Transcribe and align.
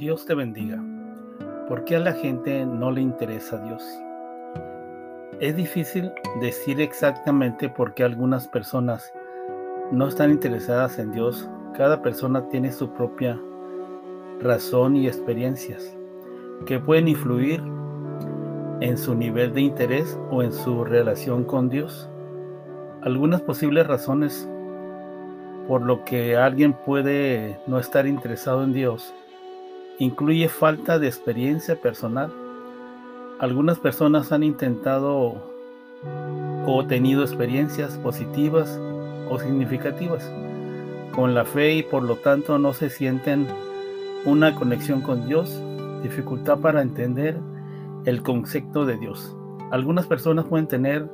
Dios 0.00 0.24
te 0.24 0.34
bendiga. 0.34 0.82
¿Por 1.68 1.84
qué 1.84 1.96
a 1.96 2.00
la 2.00 2.14
gente 2.14 2.64
no 2.64 2.90
le 2.90 3.02
interesa 3.02 3.58
Dios? 3.58 3.84
Es 5.40 5.54
difícil 5.54 6.10
decir 6.40 6.80
exactamente 6.80 7.68
por 7.68 7.92
qué 7.92 8.04
algunas 8.04 8.48
personas 8.48 9.12
no 9.92 10.08
están 10.08 10.30
interesadas 10.30 10.98
en 10.98 11.12
Dios. 11.12 11.46
Cada 11.76 12.00
persona 12.00 12.48
tiene 12.48 12.72
su 12.72 12.90
propia 12.94 13.38
razón 14.40 14.96
y 14.96 15.06
experiencias 15.06 15.94
que 16.64 16.78
pueden 16.78 17.06
influir 17.06 17.62
en 18.80 18.96
su 18.96 19.14
nivel 19.14 19.52
de 19.52 19.60
interés 19.60 20.18
o 20.30 20.42
en 20.42 20.54
su 20.54 20.82
relación 20.82 21.44
con 21.44 21.68
Dios. 21.68 22.08
Algunas 23.02 23.42
posibles 23.42 23.86
razones 23.86 24.48
por 25.68 25.82
lo 25.82 26.06
que 26.06 26.38
alguien 26.38 26.72
puede 26.72 27.60
no 27.66 27.78
estar 27.78 28.06
interesado 28.06 28.64
en 28.64 28.72
Dios 28.72 29.14
incluye 30.00 30.48
falta 30.48 30.98
de 30.98 31.06
experiencia 31.06 31.76
personal. 31.76 32.32
Algunas 33.38 33.78
personas 33.78 34.32
han 34.32 34.42
intentado 34.42 35.34
o 36.66 36.86
tenido 36.86 37.22
experiencias 37.22 37.98
positivas 37.98 38.80
o 39.30 39.38
significativas 39.38 40.28
con 41.14 41.34
la 41.34 41.44
fe 41.44 41.74
y 41.74 41.82
por 41.82 42.02
lo 42.02 42.16
tanto 42.16 42.58
no 42.58 42.72
se 42.72 42.88
sienten 42.88 43.46
una 44.24 44.54
conexión 44.54 45.02
con 45.02 45.26
Dios, 45.26 45.62
dificultad 46.02 46.58
para 46.60 46.80
entender 46.80 47.38
el 48.06 48.22
concepto 48.22 48.86
de 48.86 48.96
Dios. 48.96 49.36
Algunas 49.70 50.06
personas 50.06 50.46
pueden 50.46 50.66
tener 50.66 51.10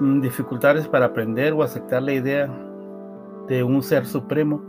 mm, 0.00 0.20
dificultades 0.20 0.88
para 0.88 1.06
aprender 1.06 1.52
o 1.52 1.62
aceptar 1.62 2.02
la 2.02 2.12
idea 2.12 2.48
de 3.46 3.62
un 3.62 3.84
ser 3.84 4.04
supremo 4.04 4.60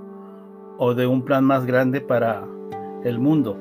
o 0.77 0.93
de 0.93 1.07
un 1.07 1.23
plan 1.23 1.43
más 1.43 1.65
grande 1.65 2.01
para 2.01 2.47
el 3.07 3.19
mundo, 3.19 3.57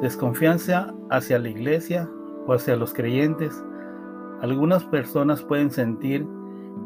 desconfianza 0.00 0.94
hacia 1.10 1.38
la 1.38 1.48
iglesia 1.48 2.08
o 2.46 2.54
hacia 2.54 2.76
los 2.76 2.94
creyentes. 2.94 3.62
Algunas 4.40 4.84
personas 4.84 5.42
pueden 5.42 5.70
sentir 5.70 6.26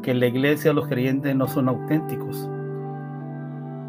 que 0.03 0.15
la 0.15 0.27
iglesia 0.27 0.73
o 0.73 0.75
los 0.75 0.89
creyentes 0.89 1.35
no 1.37 1.47
son 1.47 1.69
auténticos 1.69 2.49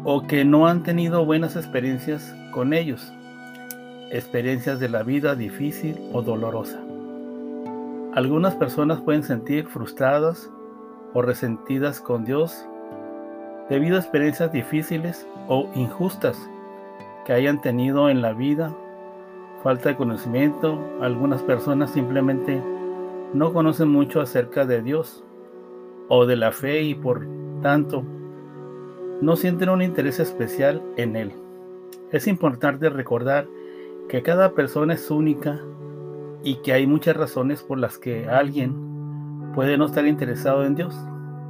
o 0.04 0.24
que 0.26 0.44
no 0.44 0.68
han 0.68 0.84
tenido 0.84 1.24
buenas 1.24 1.56
experiencias 1.56 2.34
con 2.52 2.72
ellos, 2.72 3.12
experiencias 4.10 4.78
de 4.78 4.88
la 4.88 5.02
vida 5.02 5.34
difícil 5.34 5.98
o 6.12 6.22
dolorosa. 6.22 6.80
Algunas 8.14 8.54
personas 8.54 9.00
pueden 9.00 9.24
sentir 9.24 9.66
frustradas 9.66 10.48
o 11.12 11.22
resentidas 11.22 12.00
con 12.00 12.24
Dios 12.24 12.64
debido 13.68 13.96
a 13.96 14.00
experiencias 14.00 14.52
difíciles 14.52 15.26
o 15.48 15.68
injustas 15.74 16.38
que 17.26 17.32
hayan 17.32 17.60
tenido 17.60 18.08
en 18.08 18.22
la 18.22 18.32
vida, 18.32 18.72
falta 19.64 19.88
de 19.88 19.96
conocimiento, 19.96 20.78
algunas 21.00 21.42
personas 21.42 21.90
simplemente 21.90 22.62
no 23.34 23.52
conocen 23.52 23.88
mucho 23.88 24.20
acerca 24.20 24.64
de 24.64 24.80
Dios 24.80 25.24
o 26.08 26.24
de 26.24 26.36
la 26.36 26.52
fe 26.52 26.82
y 26.82 26.94
por 26.94 27.26
tanto 27.62 28.04
no 29.20 29.34
sienten 29.34 29.70
un 29.70 29.82
interés 29.82 30.20
especial 30.20 30.80
en 30.96 31.16
Él. 31.16 31.32
Es 32.12 32.28
importante 32.28 32.88
recordar 32.90 33.48
que 34.08 34.22
cada 34.22 34.52
persona 34.52 34.94
es 34.94 35.10
única 35.10 35.60
y 36.44 36.62
que 36.62 36.74
hay 36.74 36.86
muchas 36.86 37.16
razones 37.16 37.60
por 37.60 37.78
las 37.78 37.98
que 37.98 38.28
alguien 38.28 39.50
puede 39.52 39.76
no 39.76 39.86
estar 39.86 40.06
interesado 40.06 40.64
en 40.64 40.76
Dios. 40.76 40.96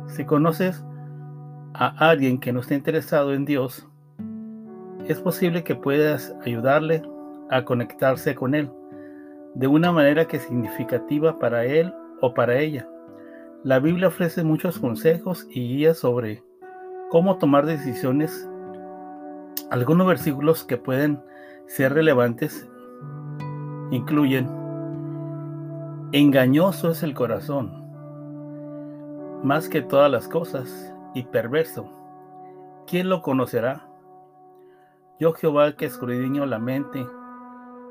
Si 0.06 0.24
conoces 0.24 0.82
a 1.74 1.88
alguien 2.08 2.40
que 2.40 2.54
no 2.54 2.60
está 2.60 2.74
interesado 2.74 3.34
en 3.34 3.44
Dios, 3.44 3.86
es 5.08 5.20
posible 5.20 5.62
que 5.62 5.74
puedas 5.74 6.34
ayudarle 6.44 7.02
a 7.50 7.64
conectarse 7.64 8.34
con 8.34 8.54
Él 8.54 8.70
de 9.54 9.66
una 9.66 9.90
manera 9.90 10.26
que 10.26 10.36
es 10.36 10.42
significativa 10.42 11.38
para 11.38 11.64
Él 11.64 11.92
o 12.20 12.34
para 12.34 12.58
ella. 12.58 12.88
La 13.62 13.78
Biblia 13.78 14.08
ofrece 14.08 14.44
muchos 14.44 14.78
consejos 14.78 15.46
y 15.50 15.68
guías 15.68 15.98
sobre 15.98 16.42
cómo 17.10 17.38
tomar 17.38 17.64
decisiones. 17.64 18.48
Algunos 19.70 20.06
versículos 20.06 20.64
que 20.64 20.76
pueden 20.76 21.20
ser 21.66 21.94
relevantes 21.94 22.68
incluyen, 23.90 24.48
engañoso 26.12 26.90
es 26.90 27.02
el 27.02 27.14
corazón, 27.14 27.72
más 29.42 29.68
que 29.68 29.82
todas 29.82 30.10
las 30.10 30.28
cosas, 30.28 30.92
y 31.16 31.22
perverso. 31.22 31.90
¿Quién 32.86 33.08
lo 33.08 33.22
conocerá? 33.22 33.88
Yo 35.18 35.32
Jehová 35.32 35.76
que 35.76 35.86
escudriño 35.86 36.44
la 36.44 36.58
mente, 36.58 37.06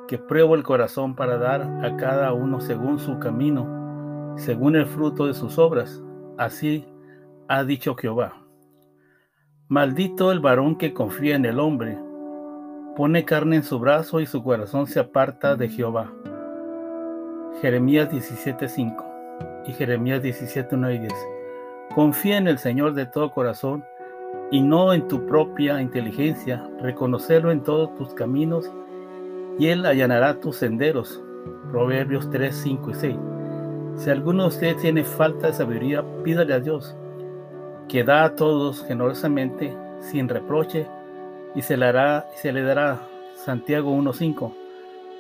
que 0.08 0.20
pruebo 0.20 0.54
el 0.54 0.62
corazón 0.62 1.16
para 1.16 1.38
dar 1.38 1.64
a 1.84 1.98
cada 1.98 2.34
uno 2.34 2.62
según 2.62 3.00
su 3.00 3.18
camino, 3.18 4.36
según 4.38 4.76
el 4.76 4.86
fruto 4.86 5.26
de 5.26 5.34
sus 5.34 5.58
obras. 5.58 6.04
Así 6.38 6.86
ha 7.48 7.64
dicho 7.64 7.96
Jehová. 7.96 8.34
Maldito 9.70 10.32
el 10.32 10.40
varón 10.40 10.78
que 10.78 10.94
confía 10.94 11.36
en 11.36 11.46
el 11.46 11.60
hombre, 11.60 11.98
pone 12.96 13.26
carne 13.26 13.56
en 13.56 13.64
su 13.64 13.80
brazo 13.80 14.20
y 14.20 14.28
su 14.28 14.44
corazón 14.44 14.86
se 14.86 15.00
aparta 15.00 15.56
de 15.56 15.68
Jehová. 15.70 16.12
Jeremías 17.60 18.12
17:5 18.12 19.04
y 19.66 19.74
Jeremías 19.74 20.22
17:9 20.22 20.94
y 20.94 21.00
10. 21.00 21.14
Confía 21.96 22.38
en 22.38 22.48
el 22.48 22.60
Señor 22.60 22.94
de 22.94 23.08
todo 23.08 23.32
corazón 23.32 23.84
y 24.52 24.62
no 24.62 24.94
en 24.94 25.08
tu 25.08 25.26
propia 25.26 25.82
inteligencia, 25.82 26.70
reconocerlo 26.82 27.52
en 27.52 27.64
todos 27.64 27.96
tus 27.96 28.14
caminos 28.14 28.70
y 29.58 29.68
Él 29.68 29.86
allanará 29.86 30.40
tus 30.40 30.58
senderos. 30.58 31.22
Proverbios 31.72 32.30
3, 32.30 32.56
5 32.56 32.92
y 32.92 32.94
6. 32.94 33.16
Si 33.98 34.10
alguno 34.10 34.44
de 34.44 34.50
ustedes 34.50 34.78
tiene 34.78 35.04
falta 35.04 35.48
de 35.48 35.54
sabiduría, 35.54 36.04
pídale 36.24 36.54
a 36.54 36.60
Dios, 36.60 36.96
que 37.88 38.04
da 38.04 38.26
a 38.26 38.36
todos 38.36 38.84
generosamente, 38.86 39.76
sin 40.02 40.28
reproche, 40.28 40.88
y 41.56 41.62
se 41.62 41.78
le, 41.78 41.86
hará, 41.86 42.28
se 42.36 42.52
le 42.52 42.62
dará. 42.62 43.00
Santiago 43.36 43.92
1.5. 43.96 44.54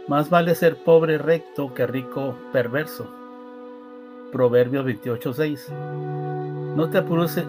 Más 0.08 0.30
vale 0.30 0.56
ser 0.56 0.78
pobre 0.78 1.18
recto 1.18 1.74
que 1.74 1.88
rico 1.88 2.36
perverso. 2.52 3.25
Proverbios 4.36 4.86
28.6. 4.86 5.72
No 6.76 6.90
te, 6.90 7.02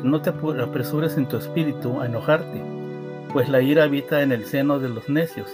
no 0.04 0.22
te 0.22 0.30
apresures 0.30 1.16
en 1.18 1.26
tu 1.26 1.36
espíritu 1.36 2.00
a 2.00 2.06
enojarte, 2.06 2.62
pues 3.32 3.48
la 3.48 3.60
ira 3.60 3.82
habita 3.82 4.22
en 4.22 4.30
el 4.30 4.44
seno 4.44 4.78
de 4.78 4.90
los 4.90 5.08
necios. 5.08 5.50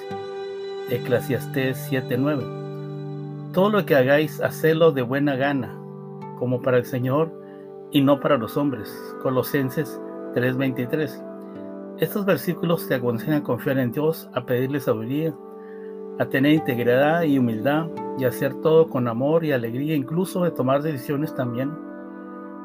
Eclesiastés 0.91 1.88
7:9. 1.91 3.53
Todo 3.54 3.70
lo 3.70 3.87
que 3.87 3.94
hagáis, 3.94 4.43
hacedlo 4.43 4.93
de 4.93 5.00
buena 5.00 5.34
gana, 5.37 5.75
como 6.38 6.60
para 6.60 6.76
el 6.76 6.84
Señor 6.84 7.32
y 7.93 8.03
no 8.03 8.20
para 8.20 8.37
los 8.37 8.59
hombres. 8.59 8.94
Colosenses 9.22 9.99
3:23. 10.34 11.19
Estos 11.97 12.26
versículos 12.26 12.87
te 12.88 12.97
aconsejan 12.97 13.41
confiar 13.41 13.78
en 13.78 13.91
Dios, 13.91 14.28
a 14.34 14.44
pedirle 14.44 14.81
sabiduría, 14.81 15.34
a 16.19 16.26
tener 16.26 16.53
integridad 16.53 17.22
y 17.22 17.38
humildad 17.38 17.87
y 18.19 18.25
hacer 18.25 18.55
todo 18.61 18.89
con 18.89 19.09
amor 19.09 19.45
y 19.45 19.53
alegría, 19.53 19.95
incluso 19.95 20.45
de 20.45 20.50
tomar 20.50 20.83
decisiones 20.83 21.34
también 21.34 21.71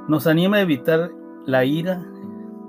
nos 0.08 0.26
anima 0.26 0.58
a 0.58 0.62
evitar 0.62 1.12
la 1.46 1.66
ira 1.66 2.02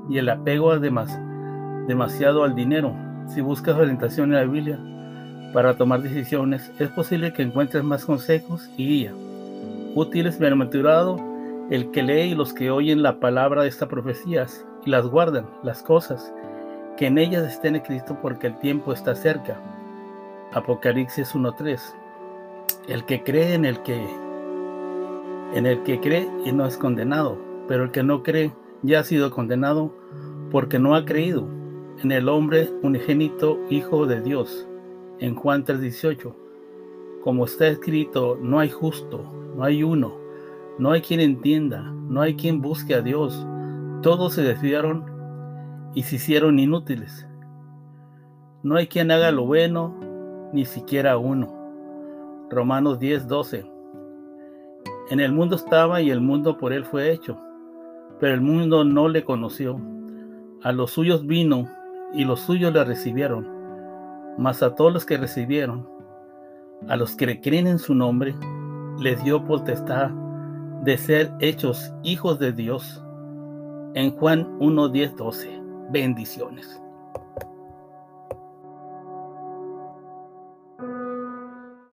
y 0.08 0.18
el 0.18 0.28
apego 0.28 0.76
demasiado 0.78 2.42
al 2.42 2.54
dinero. 2.56 2.94
Si 3.28 3.40
buscas 3.40 3.76
orientación 3.76 4.30
en 4.30 4.38
la 4.38 4.44
Biblia 4.44 4.80
para 5.52 5.76
tomar 5.76 6.02
decisiones, 6.02 6.72
es 6.80 6.88
posible 6.90 7.32
que 7.32 7.42
encuentres 7.42 7.84
más 7.84 8.04
consejos 8.04 8.68
y 8.76 8.86
guía. 8.86 9.14
Útiles, 9.94 10.38
bienaventurado 10.38 11.16
el 11.70 11.90
que 11.90 12.02
lee 12.02 12.30
y 12.30 12.34
los 12.34 12.52
que 12.54 12.70
oyen 12.70 13.02
la 13.02 13.20
palabra 13.20 13.62
de 13.62 13.68
estas 13.68 13.88
profecías 13.88 14.66
y 14.84 14.90
las 14.90 15.06
guardan, 15.06 15.46
las 15.62 15.82
cosas, 15.82 16.32
que 16.96 17.06
en 17.06 17.18
ellas 17.18 17.44
estén 17.44 17.76
escrito 17.76 18.18
porque 18.20 18.48
el 18.48 18.58
tiempo 18.58 18.92
está 18.92 19.14
cerca. 19.14 19.60
Apocalipsis 20.52 21.34
1.3. 21.34 21.78
El 22.88 23.04
que 23.04 23.22
cree 23.22 23.52
en 23.52 23.66
el 23.66 23.82
que 23.82 24.02
en 25.52 25.66
el 25.66 25.82
que 25.82 26.00
cree 26.00 26.26
y 26.46 26.52
no 26.52 26.64
es 26.64 26.78
condenado, 26.78 27.38
pero 27.68 27.84
el 27.84 27.90
que 27.90 28.02
no 28.02 28.22
cree 28.22 28.50
ya 28.82 29.00
ha 29.00 29.04
sido 29.04 29.30
condenado 29.30 29.94
porque 30.50 30.78
no 30.78 30.94
ha 30.94 31.04
creído 31.04 31.46
en 32.02 32.12
el 32.12 32.30
hombre 32.30 32.70
unigénito 32.82 33.58
Hijo 33.68 34.06
de 34.06 34.22
Dios. 34.22 34.66
En 35.18 35.34
Juan 35.34 35.66
3:18, 35.66 36.34
como 37.22 37.44
está 37.44 37.66
escrito, 37.66 38.38
no 38.40 38.58
hay 38.58 38.70
justo, 38.70 39.22
no 39.54 39.64
hay 39.64 39.82
uno, 39.82 40.14
no 40.78 40.92
hay 40.92 41.02
quien 41.02 41.20
entienda, 41.20 41.82
no 41.82 42.22
hay 42.22 42.36
quien 42.36 42.62
busque 42.62 42.94
a 42.94 43.02
Dios. 43.02 43.46
Todos 44.00 44.32
se 44.32 44.42
desviaron 44.42 45.04
y 45.94 46.04
se 46.04 46.16
hicieron 46.16 46.58
inútiles. 46.58 47.28
No 48.62 48.76
hay 48.76 48.86
quien 48.86 49.10
haga 49.10 49.30
lo 49.30 49.44
bueno, 49.44 49.94
ni 50.54 50.64
siquiera 50.64 51.18
uno. 51.18 51.57
Romanos 52.50 52.98
10, 52.98 53.28
12. 53.28 53.66
En 55.10 55.20
el 55.20 55.32
mundo 55.32 55.56
estaba 55.56 56.00
y 56.00 56.10
el 56.10 56.20
mundo 56.20 56.56
por 56.56 56.72
él 56.72 56.84
fue 56.84 57.12
hecho, 57.12 57.38
pero 58.18 58.34
el 58.34 58.40
mundo 58.40 58.84
no 58.84 59.08
le 59.08 59.22
conoció. 59.22 59.78
A 60.62 60.72
los 60.72 60.92
suyos 60.92 61.26
vino 61.26 61.68
y 62.14 62.24
los 62.24 62.40
suyos 62.40 62.72
le 62.72 62.84
recibieron, 62.84 63.46
mas 64.38 64.62
a 64.62 64.74
todos 64.74 64.92
los 64.92 65.04
que 65.04 65.18
recibieron, 65.18 65.86
a 66.88 66.96
los 66.96 67.16
que 67.16 67.40
creen 67.40 67.66
en 67.66 67.78
su 67.78 67.94
nombre, 67.94 68.34
les 68.98 69.22
dio 69.22 69.44
potestad 69.44 70.10
de 70.84 70.96
ser 70.96 71.30
hechos 71.40 71.92
hijos 72.02 72.38
de 72.38 72.52
Dios. 72.52 73.04
En 73.94 74.10
Juan 74.12 74.56
1, 74.58 74.88
10, 74.88 75.16
12. 75.16 75.60
Bendiciones. 75.90 76.80